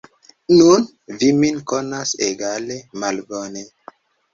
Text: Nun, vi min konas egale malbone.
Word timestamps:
Nun, 0.53 0.87
vi 1.21 1.29
min 1.43 1.61
konas 1.75 2.17
egale 2.31 2.83
malbone. 3.01 3.69